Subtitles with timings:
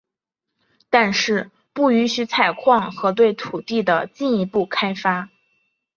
[0.89, 5.29] 但是不允许采矿和对土地的进一步开发。